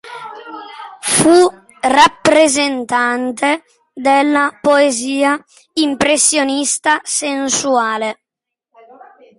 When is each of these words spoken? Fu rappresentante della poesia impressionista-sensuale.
Fu 1.01 1.47
rappresentante 1.81 3.63
della 3.93 4.57
poesia 4.59 5.39
impressionista-sensuale. 5.73 8.19